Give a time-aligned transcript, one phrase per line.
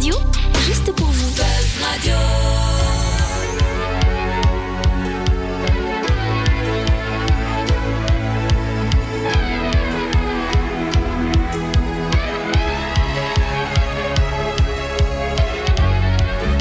[0.00, 1.30] Juste pour vous.
[1.36, 2.14] Buzz Radio.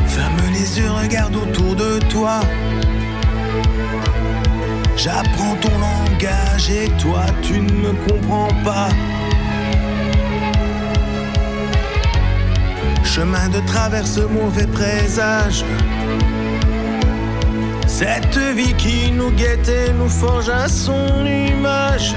[0.06, 2.40] Ferme les yeux, regarde autour de toi.
[4.96, 8.90] J'apprends ton langage et toi tu ne me comprends pas.
[13.16, 15.64] Chemin de traverse, mauvais présage.
[17.86, 22.16] Cette vie qui nous guette et nous forge son image.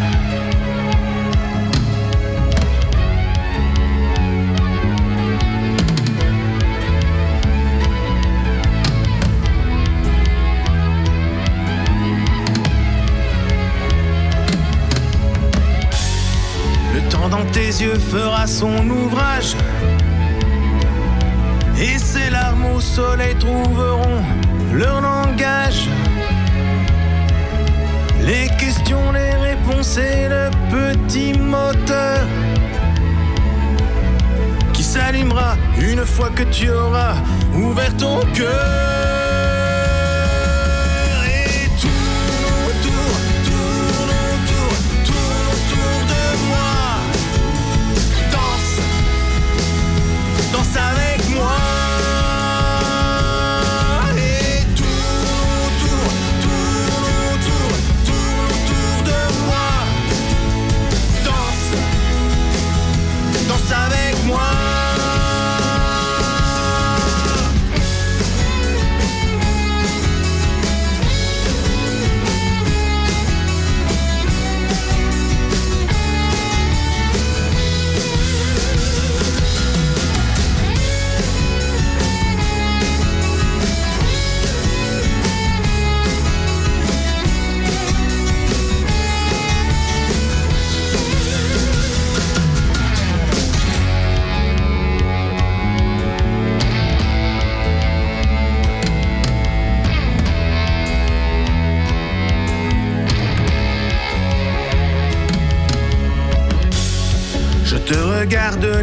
[16.94, 19.56] Le temps dans tes yeux fera son ouvrage.
[21.78, 24.22] Et ces larmes au soleil trouveront
[24.72, 25.88] leur langage.
[28.22, 32.26] Les questions, les réponses et le petit moteur
[34.72, 37.14] qui s'allumera une fois que tu auras
[37.54, 39.05] ouvert ton cœur.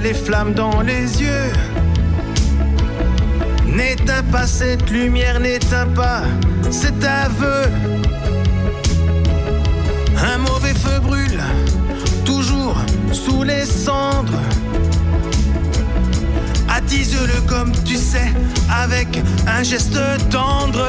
[0.03, 1.51] Les flammes dans les yeux.
[3.65, 6.23] N'éteins pas cette lumière, n'éteins pas
[6.69, 7.63] cet aveu.
[10.17, 11.41] Un mauvais feu brûle,
[12.25, 12.75] toujours
[13.13, 14.41] sous les cendres.
[16.67, 18.33] Attise-le comme tu sais,
[18.69, 19.99] avec un geste
[20.29, 20.85] tendre.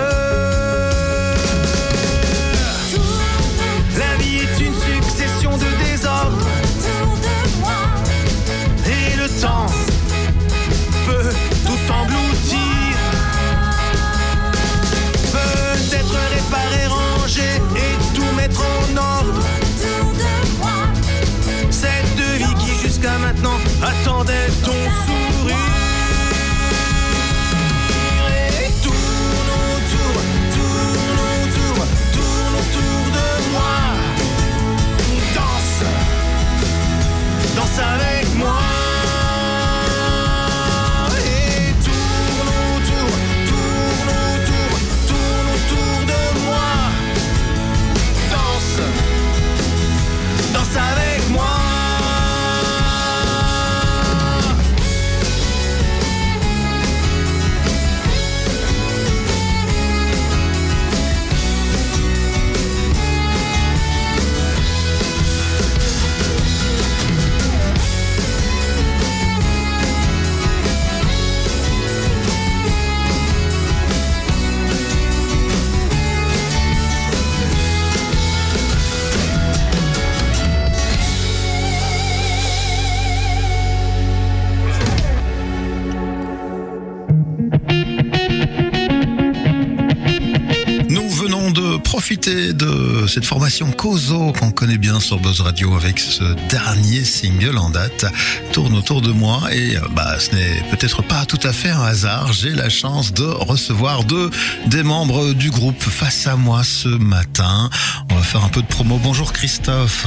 [93.05, 97.69] De cette formation Kozo qu'on connaît bien sur Buzz Radio avec ce dernier single en
[97.69, 98.07] date,
[98.53, 99.43] Tourne autour de moi.
[99.53, 102.33] Et euh, bah, ce n'est peut-être pas tout à fait un hasard.
[102.33, 104.31] J'ai la chance de recevoir deux
[104.67, 107.69] des membres du groupe face à moi ce matin.
[108.11, 108.99] On va faire un peu de promo.
[109.03, 110.07] Bonjour Christophe.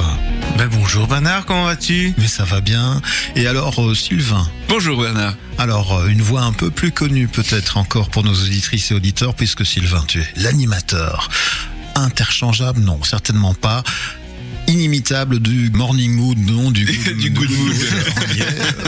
[0.57, 2.15] Ben bonjour Bernard, comment vas-tu?
[2.17, 2.99] Mais ça va bien.
[3.35, 4.49] Et alors euh, Sylvain?
[4.69, 5.35] Bonjour Bernard.
[5.59, 9.35] Alors, euh, une voix un peu plus connue peut-être encore pour nos auditrices et auditeurs,
[9.35, 11.29] puisque Sylvain, tu es l'animateur.
[11.97, 13.83] Interchangeable, non, certainement pas.
[14.67, 16.85] inimitable du morning mood, non du,
[17.19, 17.75] du good mood.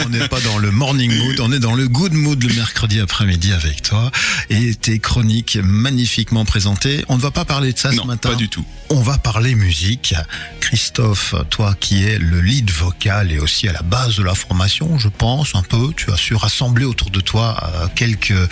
[0.06, 3.00] on n'est pas dans le morning mood, on est dans le good mood le mercredi
[3.00, 4.11] après-midi avec toi
[4.50, 7.03] et tes chroniques magnifiquement présentées.
[7.07, 8.29] On ne va pas parler de ça non, ce matin.
[8.29, 8.65] pas du tout.
[8.89, 10.13] On va parler musique.
[10.59, 15.00] Christophe, toi qui es le lead vocal et aussi à la base de la formation,
[15.00, 18.47] je pense un peu, tu as su rassembler autour de toi euh, quelques euh,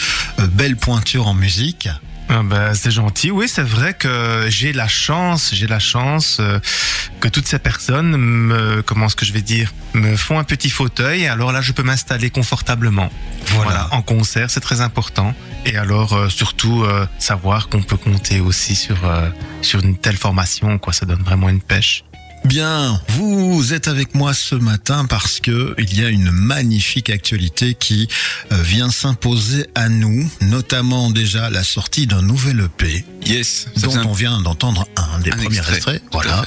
[0.54, 1.90] belles pointures en musique.
[2.30, 3.32] Ah bah, c'est gentil.
[3.32, 6.60] Oui, c'est vrai que j'ai la chance, j'ai la chance euh,
[7.22, 10.70] que toutes ces personnes me, comment est-ce que je vais dire, me font un petit
[10.70, 11.28] fauteuil.
[11.28, 13.10] Alors là, je peux m'installer confortablement.
[13.48, 13.88] Voilà.
[13.92, 15.34] En concert, c'est très important.
[15.66, 19.30] Et alors, euh, surtout, euh, savoir qu'on peut compter aussi sur, euh,
[19.62, 20.94] sur une telle formation, quoi.
[20.94, 22.04] Ça donne vraiment une pêche.
[22.48, 27.74] Bien, vous êtes avec moi ce matin parce que il y a une magnifique actualité
[27.74, 28.08] qui
[28.54, 33.68] euh, vient s'imposer à nous, notamment déjà la sortie d'un nouvel EP Yes.
[33.82, 36.04] Dont on vient d'entendre un des Un premiers extrait, extraits.
[36.14, 36.46] Voilà.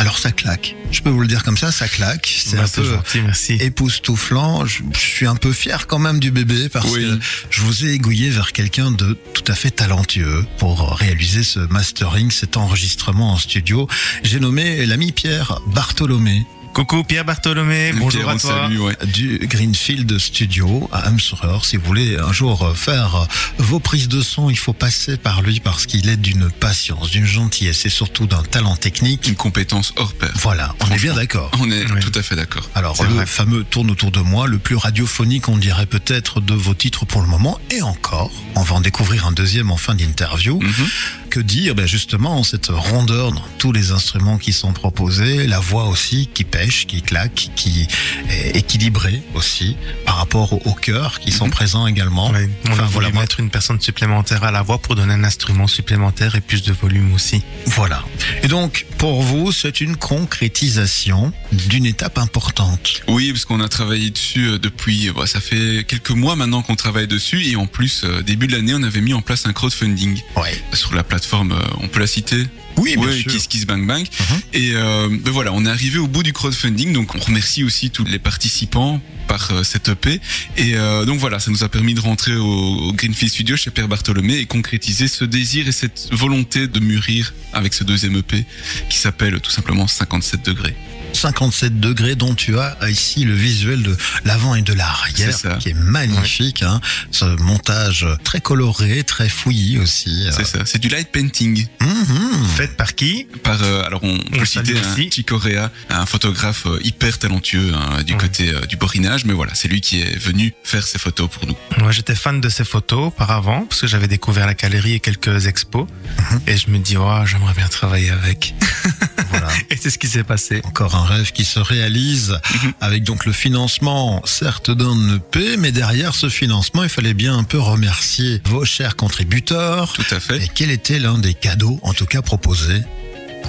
[0.00, 0.76] Alors ça claque.
[0.90, 2.34] Je peux vous le dire comme ça, ça claque.
[2.42, 3.52] C'est Bah, un peu gentil, merci.
[3.60, 4.64] époustouflant.
[4.64, 7.02] Je, je suis un peu fier quand même du bébé parce Oui.
[7.02, 7.18] que
[7.50, 12.30] je vous ai aiguillé vers quelqu'un de tout à fait talentueux pour réaliser ce mastering,
[12.30, 13.88] cet enregistrement en studio.
[14.22, 18.68] J'ai nommé l'ami Pierre Bartholomé Coucou Pierre Bartholomé, bonjour Pierre, à toi.
[18.68, 18.96] ouais.
[19.12, 21.64] du Greenfield Studio à Amsureur.
[21.64, 23.26] Si vous voulez un jour faire
[23.58, 27.26] vos prises de son, il faut passer par lui parce qu'il est d'une patience, d'une
[27.26, 29.26] gentillesse et surtout d'un talent technique.
[29.26, 30.30] Une compétence hors pair.
[30.36, 31.50] Voilà, on est bien d'accord.
[31.58, 32.00] On est Oui.
[32.00, 32.70] tout à fait d'accord.
[32.76, 33.26] Alors, le vrai.
[33.26, 37.20] fameux tourne autour de moi, le plus radiophonique, on dirait peut-être, de vos titres pour
[37.20, 37.60] le moment.
[37.70, 40.60] Et encore, on va en découvrir un deuxième en fin d'interview.
[40.60, 40.86] Mhm.
[41.30, 45.86] Que dire ben Justement, cette rondeur dans tous les instruments qui sont proposés, la voix
[45.86, 47.86] aussi qui pêche, qui claque, qui
[48.30, 51.50] est équilibrée aussi, par rapport au, au cœur qui sont Mhm.
[51.52, 52.32] présents également.
[52.66, 55.68] On Enfin, voilà, moi- mettre une personne supplémentaire à la voix pour donner un instrument
[55.68, 57.42] supplémentaire et plus de volume aussi.
[57.66, 58.02] Voilà.
[58.42, 63.02] Et donc, pour vous, c'est une concrétisation d'une étape importante.
[63.06, 66.76] Oui, parce qu'on a travaillé dessus euh, depuis, bah, ça fait quelques mois maintenant qu'on
[66.76, 69.52] travaille dessus et en plus, euh, début de l'année, on avait mis en place un
[69.52, 70.60] crowdfunding Ouais.
[70.72, 71.19] sur la plateforme,
[71.52, 72.44] euh, on peut la citer
[72.76, 73.32] Oui, bien Oui, sûr.
[73.32, 74.04] Kiss Kiss Bang Bang.
[74.04, 74.40] Mhm.
[74.54, 77.90] Et euh, ben voilà, on est arrivé au bout du crowdfunding, donc on remercie aussi
[77.90, 80.20] tous les participants par euh, cette EP.
[80.56, 83.70] Et euh, donc voilà, ça nous a permis de rentrer au, au Greenfield Studio chez
[83.70, 88.44] Père Bartholomé et concrétiser ce désir et cette volonté de mûrir avec ce deuxième EP
[88.88, 90.74] qui s'appelle tout simplement 57 degrés.
[91.12, 95.74] 57 degrés dont tu as ici le visuel de l'avant et de l'arrière qui est
[95.74, 96.80] magnifique hein.
[97.10, 102.44] ce montage très coloré très fouillis aussi C'est ça, c'est du light painting Mhm.
[102.56, 103.26] Faites par qui?
[103.42, 105.10] Par euh, alors on, peut citer un aussi.
[105.10, 108.18] Chico Rea, un photographe euh, hyper talentueux hein, du Ouais.
[108.18, 111.46] côté euh, du borinage, mais voilà, c'est lui qui est venu faire ces photos pour
[111.46, 111.56] nous.
[111.78, 115.46] Moi, j'étais fan de ces photos auparavant parce que j'avais découvert la galerie et quelques
[115.46, 115.86] expos.
[116.32, 116.40] Mhm.
[116.46, 118.54] Et je me dis, oh, j'aimerais bien travailler avec.
[119.40, 120.60] voilà Et c'est ce qui s'est passé.
[120.64, 122.72] encore un rêve qui se réalise Mhm.
[122.80, 127.44] avec donc le financement certes d'un EP mais derrière ce financement il fallait bien un
[127.44, 130.42] peu remercier vos chers contributeurs Tout à fait.
[130.44, 132.82] et quel était l'un des cadeaux en tout cas proposés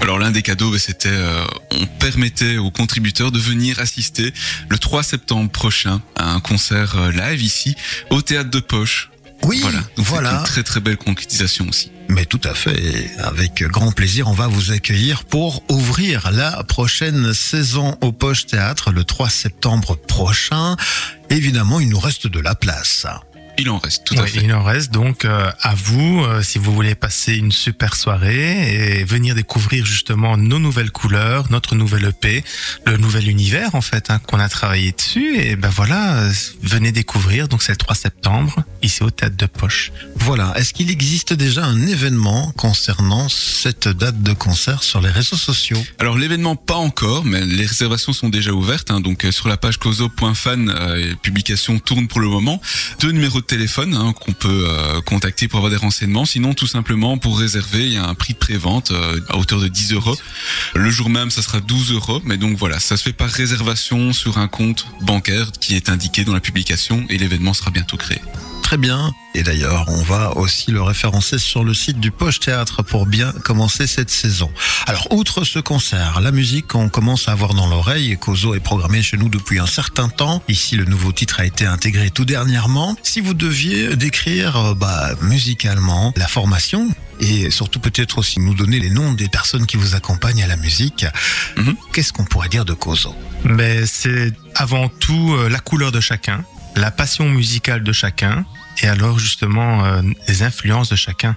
[0.01, 4.33] Alors l'un des cadeaux, bah, c'était, euh, on permettait aux contributeurs de venir assister
[4.69, 7.75] le 3 septembre prochain à un concert euh, live ici
[8.09, 9.10] au théâtre de Poche.
[9.45, 11.91] Oui Voilà, donc c'est voilà une très très belle concrétisation aussi.
[12.09, 17.33] Mais tout à fait, avec grand plaisir, on va vous accueillir pour ouvrir la prochaine
[17.33, 20.75] saison au Poche Théâtre le 3 septembre prochain.
[21.29, 23.05] Évidemment, il nous reste de la place.
[23.61, 24.39] Il en reste, tout à fait.
[24.43, 28.99] il en reste donc euh, à vous euh, si vous voulez passer une super soirée
[28.99, 32.43] et venir découvrir justement nos nouvelles couleurs, notre nouvelle EP,
[32.87, 36.31] le nouvel univers en fait hein, qu'on a travaillé dessus et ben voilà, euh,
[36.63, 39.91] venez découvrir donc c'est le 3 septembre ici au Théâtre de Poche.
[40.15, 45.37] Voilà, est-ce qu'il existe déjà un événement concernant cette date de concert sur les réseaux
[45.37, 45.77] sociaux?
[45.99, 48.89] Alors l'événement pas encore, mais les réservations sont déjà ouvertes.
[48.89, 52.59] hein, donc euh, sur la page cozo.fan, euh, les publications tournent pour le moment.
[52.99, 56.23] Deux numéros de téléphone hein, qu'on peut euh, contacter pour avoir des renseignements.
[56.23, 59.59] Sinon, tout simplement pour réserver, il y a un prix de prévente euh, à hauteur
[59.59, 60.15] de 10 euros.
[60.73, 62.21] Le jour même, ça sera 12 euros.
[62.23, 66.23] Mais donc voilà, ça se fait par réservation sur un compte bancaire qui est indiqué
[66.23, 68.21] dans la publication et l'événement sera bientôt créé.
[68.71, 69.13] Très bien.
[69.35, 73.33] Et d'ailleurs, on va aussi le référencer sur le site du Poche Théâtre pour bien
[73.43, 74.49] commencer cette saison.
[74.87, 78.61] Alors, outre ce concert, la musique qu'on commence à avoir dans l'oreille, et Kozo est
[78.61, 80.41] programmé chez nous depuis un certain temps.
[80.47, 82.95] Ici, le nouveau titre a été intégré tout dernièrement.
[83.03, 86.87] Si vous deviez décrire, euh, bah, musicalement, la formation,
[87.19, 90.55] et surtout peut-être aussi nous donner les noms des personnes qui vous accompagnent à la
[90.55, 91.05] musique,
[91.57, 91.75] Mhm.
[91.91, 93.13] qu'est-ce qu'on pourrait dire de Kozo?
[93.43, 96.45] Mais c'est avant tout euh, la couleur de chacun,
[96.77, 98.45] la passion musicale de chacun,
[98.81, 101.35] et alors justement euh, les influences de chacun.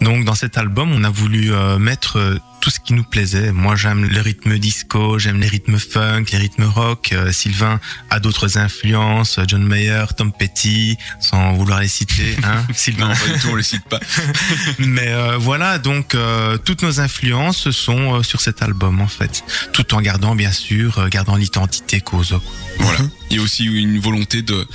[0.00, 3.52] Donc dans cet album, on a voulu euh, mettre euh, tout ce qui nous plaisait.
[3.52, 7.14] Moi, j'aime le rythme disco, j'aime les rythmes funk, les rythmes rock.
[7.30, 7.78] Sylvain
[8.10, 13.08] a d'autres influences, John Mayer, Tom Petty, sans vouloir les citer, hein, Sylvain.
[13.08, 14.00] Non, pas du tout, on le cite pas.
[14.78, 16.16] Mais voilà, donc
[16.64, 21.36] toutes nos influences sont sur cet album en fait, tout en gardant bien sûr, gardant
[21.36, 22.42] l'identité Kozo.
[22.80, 23.00] Voilà.
[23.30, 24.66] Il y a aussi une volonté de,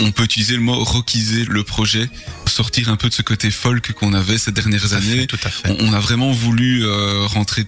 [0.00, 2.08] on peut utiliser le mot rockiser le projet,
[2.46, 5.26] sortir un peu de ce côté folk qu'on avait ces dernières Tout à fait, années.
[5.26, 5.70] tout à fait.
[5.80, 7.64] On, on a vraiment voulu euh, rentrer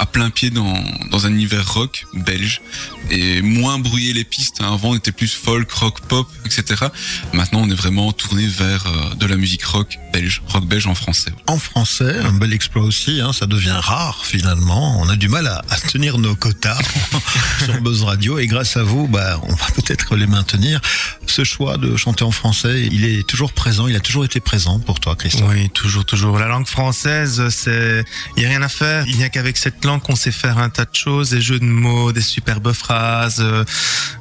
[0.00, 2.62] à plein pied dans, dans un univers rock belge
[3.10, 4.60] et moins brouiller les pistes.
[4.60, 4.72] hein.
[4.72, 6.86] Avant, on était plus folk, rock, pop, etc.
[7.34, 10.94] Maintenant, on est vraiment tourné vers euh, de la musique rock belge, rock belge en
[10.94, 11.30] français.
[11.46, 14.98] En français, un bel exploit aussi, hein, ça devient rare finalement.
[15.00, 16.78] On a du mal à, à tenir nos quotas
[17.64, 20.80] sur Buzz Radio et grâce à vous, bah, on va peut-être les maintenir.
[21.26, 24.78] Ce choix de chanter en français, il est toujours présent, il a toujours été présent
[24.80, 25.50] pour toi, Christophe.
[25.50, 26.38] Oui, toujours, toujours.
[26.38, 28.02] La langue française, c'est,
[28.38, 29.04] il y a rien à faire.
[29.06, 31.58] Il n'y a qu'avec cette langue qu'on sait faire un tas de choses, des jeux
[31.58, 33.64] de mots, des superbes phrases, euh,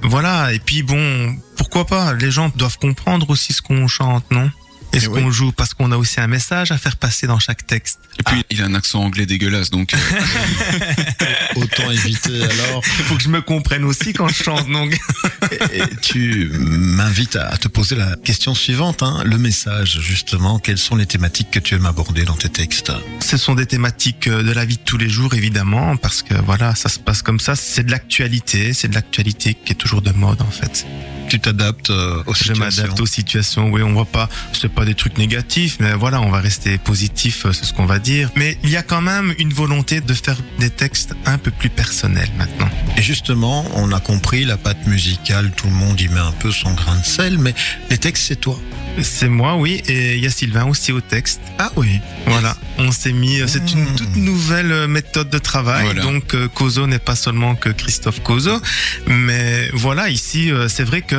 [0.02, 0.54] voilà.
[0.54, 2.14] Et puis bon, pourquoi pas?
[2.14, 4.50] Les gens doivent comprendre aussi ce qu'on chante, non?
[4.92, 7.38] Et ce Eh qu'on joue, parce qu'on a aussi un message à faire passer dans
[7.40, 8.00] chaque texte.
[8.20, 9.98] Et puis, il a un accent anglais dégueulasse, donc euh,
[11.56, 12.84] Autant éviter alors.
[13.06, 14.98] Faut que je me comprenne aussi quand je chante, donc.
[15.74, 20.60] Et tu m'invites à te poser la question suivante, hein, le message justement.
[20.60, 22.92] Quelles sont les thématiques que tu aimes aborder dans tes textes?
[23.20, 26.34] Ce sont des thématiques euh, de la vie de tous les jours, évidemment, parce que
[26.34, 27.56] voilà, ça se passe comme ça.
[27.56, 30.86] C'est de l'actualité, c'est de l'actualité qui est toujours de mode, en fait.
[31.30, 32.82] Tu t'adaptes euh, aux Je situations.
[32.82, 33.70] m'adapte aux situations.
[33.70, 37.46] Oui, on voit pas, c'est pas des trucs négatifs, mais voilà, on va rester positif,
[37.46, 38.30] euh, c'est ce qu'on va dire.
[38.36, 41.70] Mais il y a quand même une volonté de faire des textes un peu plus
[41.70, 42.70] personnels maintenant.
[42.98, 46.52] Et justement, on a compris la patte musicale, tout le monde y met un peu
[46.52, 47.54] son grain de sel, mais
[47.90, 48.60] les textes, c'est toi.
[49.02, 51.40] C'est moi, oui, et il y a Sylvain aussi au texte.
[51.58, 52.00] Ah oui.
[52.26, 53.40] Voilà, on s'est mis.
[53.40, 53.96] euh, C'est une Mmh.
[53.96, 55.86] toute nouvelle euh, méthode de travail.
[55.86, 56.02] Voilà.
[56.02, 58.62] Donc euh, Kozo n'est pas seulement que Christophe Kozo,
[59.08, 61.16] mais voilà, ici c'est vrai que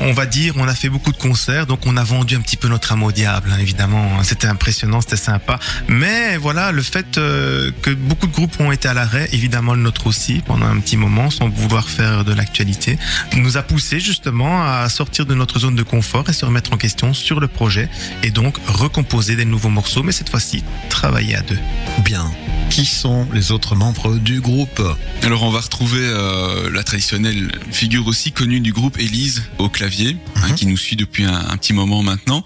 [0.00, 2.56] on va dire, on a fait beaucoup de concerts, donc on a vendu un petit
[2.56, 4.22] peu notre âme au diable, hein, évidemment.
[4.22, 5.58] C'était impressionnant, c'était sympa.
[5.88, 10.06] Mais voilà, le fait que beaucoup de groupes ont été à l'arrêt, évidemment le nôtre
[10.06, 12.98] aussi, pendant un petit moment, sans vouloir faire de l'actualité,
[13.36, 16.76] nous a poussé justement à sortir de notre zone de confort et se remettre en
[16.76, 17.88] question sur le projet
[18.22, 21.58] et donc recomposer des nouveaux morceaux, mais cette fois-ci travailler à deux.
[22.04, 22.30] Bien.
[22.70, 24.82] Qui sont les autres membres du groupe?
[25.22, 30.16] Alors on va retrouver euh, la traditionnelle figure aussi connue du groupe Élise au clavier,
[30.36, 30.54] hein, Mhm.
[30.56, 32.42] qui nous suit depuis un, un petit moment maintenant.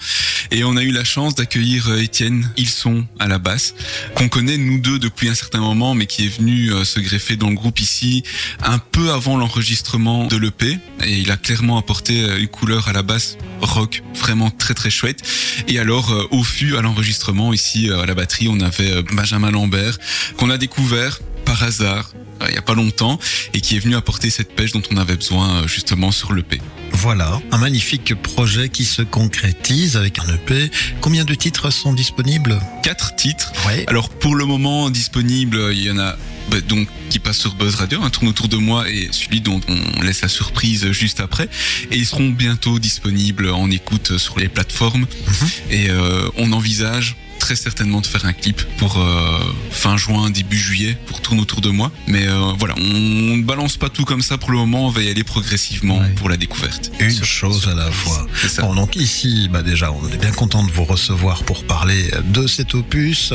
[0.50, 3.74] Et on a eu la chance d'accueillir euh, Étienne Ilson à la basse,
[4.14, 7.36] qu'on connaît nous deux depuis un certain moment, mais qui est venu euh, se greffer
[7.36, 8.22] dans le groupe ici
[8.62, 10.78] un peu avant l'enregistrement de l'EP.
[11.04, 15.22] Et il a clairement apporté une couleur à la basse rock, vraiment très très chouette.
[15.68, 19.02] Et alors euh, au fût à l'enregistrement ici euh, à la batterie, on avait euh,
[19.12, 19.98] Benjamin Lambert
[20.36, 22.12] qu'on a découvert par hasard
[22.48, 23.18] il y a pas longtemps
[23.52, 26.60] et qui est venu apporter cette pêche dont on avait besoin justement sur l'EP.
[27.00, 30.68] Voilà, un magnifique projet qui se concrétise avec un EP.
[31.00, 32.58] Combien de titres sont disponibles?
[32.82, 33.52] Quatre titres.
[33.68, 33.84] Ouais.
[33.86, 36.16] Alors pour le moment disponible, il y en a
[36.50, 39.60] bah, donc qui passe sur Buzz Radio, un tourne autour de moi et celui dont
[39.68, 41.48] on laisse la surprise juste après.
[41.92, 45.06] Et ils seront bientôt disponibles en écoute sur les plateformes.
[45.70, 49.38] Et euh, on envisage très certainement de faire un clip pour euh,
[49.70, 51.90] fin juin, début juillet, pour tourner autour de moi.
[52.06, 52.82] Mais euh, voilà, on
[53.36, 56.28] ne balance pas tout comme ça pour le moment, on va y aller progressivement pour
[56.28, 56.90] la découverte.
[57.00, 58.26] Une Sur- chose à la fois.
[58.48, 58.62] Ça.
[58.62, 62.46] Bon, donc ici, bah déjà, on est bien content de vous recevoir pour parler de
[62.46, 63.32] cet opus.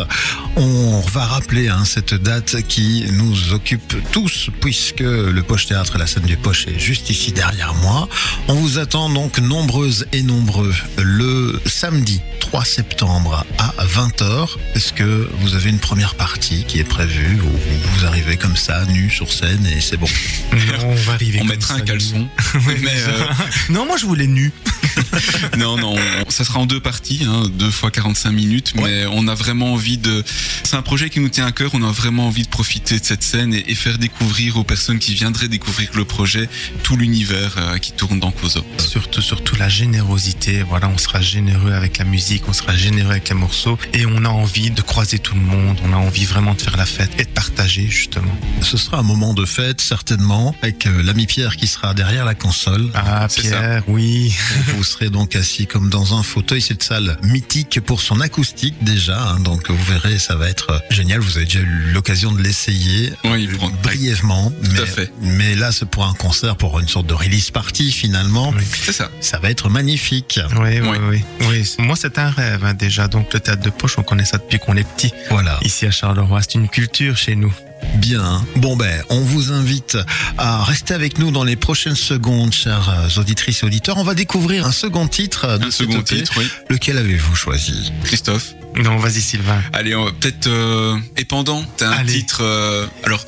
[0.55, 5.99] On va rappeler hein, cette date qui nous occupe tous, puisque le Poche Théâtre et
[5.99, 8.07] la scène du Poche est juste ici derrière moi.
[8.47, 13.73] On vous attend donc nombreuses et nombreux le samedi 3 septembre à
[14.07, 14.57] 20h.
[14.75, 17.49] Est-ce que vous avez une première partie qui est prévue ou
[17.97, 20.07] vous arrivez comme ça, nu sur scène et c'est bon
[20.51, 21.39] Non, on va arriver.
[21.41, 22.27] On comme mettra ça, un caleçon.
[22.81, 23.23] Mais euh,
[23.69, 24.51] Non, moi je voulais nu.
[25.57, 29.27] non, non, on- ça sera en deux parties, hein, deux fois 45 minutes, mais on
[29.27, 30.23] a vraiment envie de...
[30.63, 33.05] C'est un projet qui nous tient à cœur, on a vraiment envie de profiter de
[33.05, 36.49] cette scène et, et faire découvrir aux personnes qui viendraient découvrir le projet
[36.83, 38.65] tout l'univers euh, qui tourne dans Kozo.
[38.79, 40.63] Surtout, surtout la générosité.
[40.67, 44.25] Voilà, on sera généreux avec la musique, on sera généreux avec les morceaux et on
[44.25, 45.77] a envie de croiser tout le monde.
[45.85, 48.35] On a envie vraiment de faire la fête et de partager justement.
[48.61, 52.35] Ce sera un moment de fête, certainement, avec euh, l'ami Pierre qui sera derrière la
[52.35, 52.89] console.
[52.93, 54.33] Ah, Pierre, oui.
[54.75, 56.61] Vous serez donc assis comme dans un fauteuil.
[56.61, 59.21] Cette salle mythique pour son acoustique déjà.
[59.21, 59.39] hein.
[59.39, 61.19] donc vous verrez, ça va être génial.
[61.19, 63.49] Vous avez déjà eu l'occasion de l'essayer Oui,
[63.81, 64.51] brièvement.
[64.73, 65.11] mais, à fait.
[65.21, 68.51] mais là, c'est pour un concert, pour une sorte de release party finalement.
[68.55, 68.63] Oui.
[68.85, 69.09] c'est ça.
[69.21, 70.39] Ça va être magnifique.
[70.57, 70.97] Oui, oui, Oui.
[71.09, 71.47] oui.
[71.49, 71.75] oui.
[71.79, 73.07] Moi, c'est un rêve hein, déjà.
[73.07, 75.11] Donc, le théâtre de poche, on connaît ça depuis qu'on est petit.
[75.29, 75.59] Voilà.
[75.63, 77.53] Ici à Charleroi, c'est une culture chez nous.
[77.95, 78.45] Bien.
[78.57, 79.97] Bon ben, on vous invite
[80.37, 83.97] à rester avec nous dans les prochaines secondes, chers euh, auditrices et auditeurs.
[83.97, 86.03] On va découvrir un second titre de Un second EP.
[86.17, 86.47] titre, oui.
[86.69, 87.91] Lequel avez-vous choisi?
[88.03, 88.53] Christophe.
[88.75, 89.61] Non, vas-y, Sylvain.
[89.71, 91.63] Allez, on va peut-être euh, épandant.
[91.77, 92.13] T'as un Allez.
[92.13, 92.41] titre.
[92.41, 93.25] euh, alors.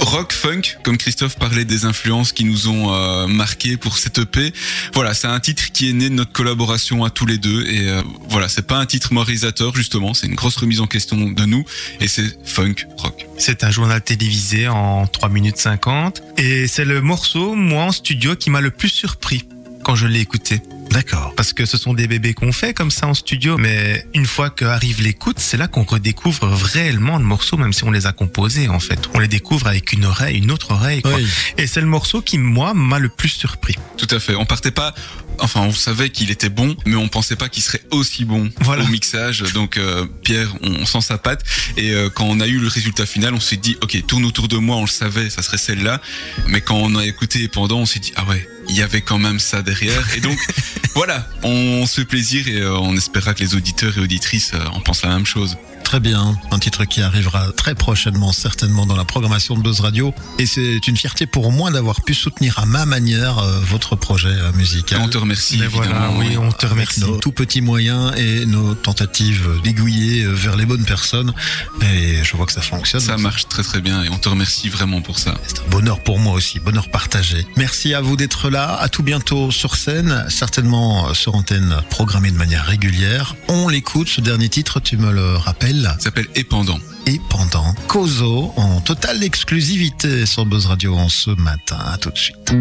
[0.00, 4.52] Rock, funk, comme Christophe parlait des influences qui nous ont euh, marqué pour cette EP.
[4.94, 7.66] Voilà, c'est un titre qui est né de notre collaboration à tous les deux.
[7.66, 11.16] Et euh, voilà, c'est pas un titre moralisateur justement, c'est une grosse remise en question
[11.16, 11.64] de nous.
[12.00, 13.26] Et c'est funk, rock.
[13.38, 16.22] C'est un journal télévisé en 3 minutes 50.
[16.36, 19.48] Et c'est le morceau, moi, en studio, qui m'a le plus surpris
[19.82, 20.62] quand je l'ai écouté.
[20.90, 21.34] D'accord.
[21.36, 23.56] Parce que ce sont des bébés qu'on fait comme ça en studio.
[23.58, 27.90] Mais une fois qu'arrive l'écoute, c'est là qu'on redécouvre réellement le morceau, même si on
[27.90, 29.08] les a composés, en fait.
[29.14, 31.14] On les découvre avec une oreille, une autre oreille, quoi.
[31.14, 31.26] Oui.
[31.56, 33.74] Et c'est le morceau qui, moi, m'a le plus surpris.
[33.96, 34.34] Tout à fait.
[34.34, 34.94] On partait pas.
[35.40, 38.82] Enfin, on savait qu'il était bon, mais on pensait pas qu'il serait aussi bon Voilà.
[38.82, 39.42] au mixage.
[39.54, 41.44] Donc, euh, Pierre, on, on sent sa patte.
[41.76, 44.48] Et euh, quand on a eu le résultat final, on s'est dit, ok, tourne autour
[44.48, 46.00] de moi, on le savait, ça serait celle-là.
[46.48, 49.18] Mais quand on a écouté pendant, on s'est dit, ah ouais, il y avait quand
[49.18, 50.02] même ça derrière.
[50.16, 50.38] Et donc,
[50.94, 54.64] voilà, on se fait plaisir et euh, on espérera que les auditeurs et auditrices euh,
[54.72, 55.56] en pensent la même chose.
[55.84, 56.38] Très bien.
[56.50, 60.12] Un titre qui arrivera très prochainement, certainement, dans la programmation de Buzz Radio.
[60.38, 64.28] Et c'est une fierté pour moi d'avoir pu soutenir à ma manière euh, votre projet
[64.28, 65.00] euh, Et musical.
[65.00, 67.00] on te remercie, Mais voilà, oui, on te Avec remercie.
[67.00, 71.32] nos tout petits moyens et nos tentatives d'aiguiller vers les bonnes personnes.
[71.80, 73.00] Et je vois que ça fonctionne.
[73.00, 75.34] Ça marche très très bien et on te remercie vraiment pour ça.
[75.46, 77.46] C'est un bonheur pour moi aussi, bonheur partagé.
[77.56, 78.57] Merci à vous d'être là.
[78.60, 83.36] À tout bientôt sur scène, certainement euh, sur antenne programmée de manière régulière.
[83.46, 85.92] On l'écoute, ce dernier titre, tu me le rappelles.
[85.98, 86.80] Ça s'appelle Épandant.
[87.06, 91.78] Et pendant Kozo, en totale exclusivité sur Buzz Radio en ce matin.
[91.92, 92.52] À tout de suite.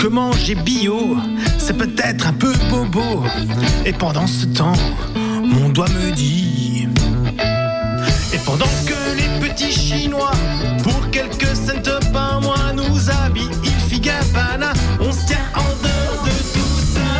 [0.00, 1.16] Que manger bio,
[1.58, 3.22] c'est peut-être un peu bobo.
[3.84, 4.72] Et pendant ce temps,
[5.44, 6.88] mon doigt me dit.
[8.32, 10.32] Et pendant que les petits chinois,
[10.82, 13.50] pour quelques cents par mois, nous habillent
[13.88, 17.10] Figabana, on se tient en dehors de tout ça.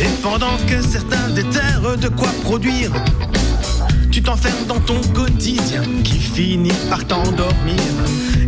[0.00, 1.21] Et pendant que certains
[1.82, 2.92] de quoi produire,
[4.12, 7.82] tu t'enfermes dans ton quotidien qui finit par t'endormir.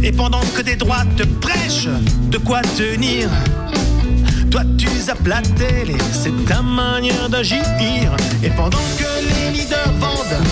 [0.05, 1.89] Et pendant que des droits te prêchent
[2.31, 3.29] de quoi tenir,
[4.53, 5.29] toi tu zappes
[6.13, 7.65] c'est ta manière d'agir.
[8.45, 10.45] Et pendant que les leaders vendent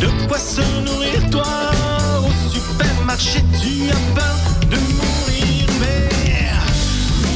[0.00, 1.44] de quoi se nourrir, toi?
[2.20, 4.38] Au supermarché tu as peur
[4.70, 5.66] de mourir.
[5.78, 6.08] Mais,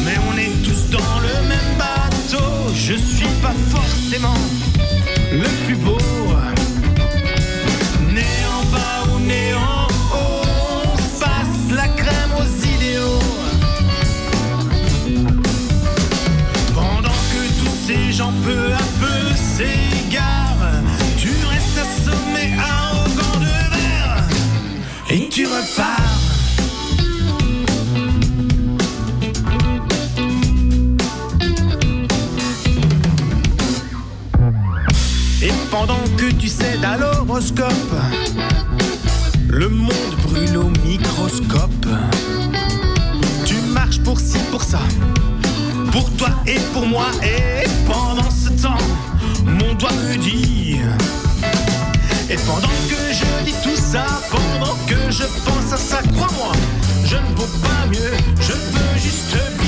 [0.02, 4.34] mais on est tous dans le même bateau, je suis pas forcément
[45.92, 47.06] pour toi et pour moi.
[47.22, 48.78] Et pendant ce temps,
[49.44, 50.78] mon doigt me dit.
[52.30, 56.52] Et pendant que je dis tout ça, pendant que je pense à ça, crois-moi,
[57.04, 59.63] je ne vaux pas mieux, je veux juste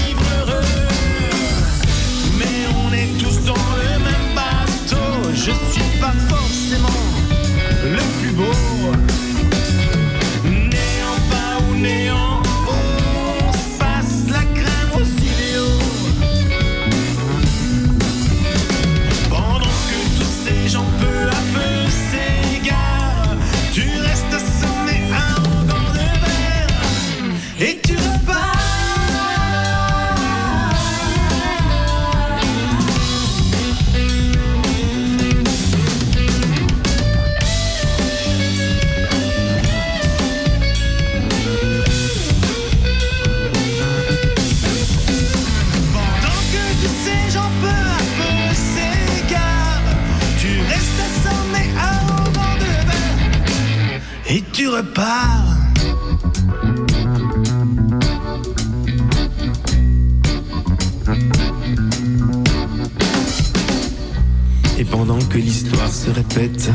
[64.78, 66.70] Et pendant que l'histoire se répète,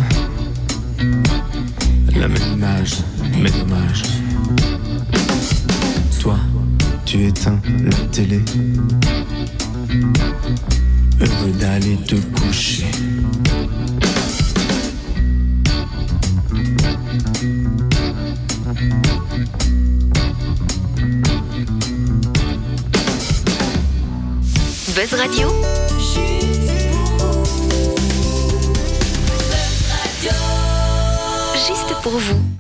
[2.16, 2.98] la même image,
[3.42, 4.04] mais dommage.
[6.20, 6.38] Toi,
[7.06, 8.42] tu éteins la télé,
[11.20, 12.86] heureux d'aller te coucher.
[25.13, 25.50] Radio.
[31.67, 32.52] Juste pour vous.